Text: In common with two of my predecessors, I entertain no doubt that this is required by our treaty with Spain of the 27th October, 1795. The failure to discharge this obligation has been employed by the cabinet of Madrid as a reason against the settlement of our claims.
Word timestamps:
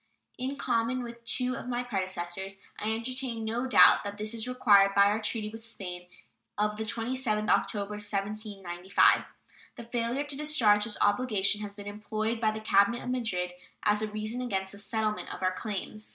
In 0.39 0.55
common 0.57 1.03
with 1.03 1.23
two 1.25 1.55
of 1.55 1.67
my 1.67 1.83
predecessors, 1.83 2.57
I 2.79 2.91
entertain 2.91 3.45
no 3.45 3.67
doubt 3.67 4.03
that 4.03 4.17
this 4.17 4.33
is 4.33 4.47
required 4.47 4.95
by 4.95 5.03
our 5.05 5.21
treaty 5.21 5.49
with 5.49 5.63
Spain 5.63 6.07
of 6.57 6.77
the 6.77 6.85
27th 6.85 7.47
October, 7.51 7.91
1795. 8.01 9.25
The 9.75 9.83
failure 9.83 10.23
to 10.23 10.35
discharge 10.35 10.85
this 10.85 10.97
obligation 11.01 11.61
has 11.61 11.75
been 11.75 11.85
employed 11.85 12.39
by 12.41 12.49
the 12.49 12.59
cabinet 12.61 13.03
of 13.03 13.11
Madrid 13.11 13.51
as 13.83 14.01
a 14.01 14.07
reason 14.09 14.41
against 14.41 14.71
the 14.71 14.79
settlement 14.79 15.31
of 15.31 15.43
our 15.43 15.53
claims. 15.53 16.09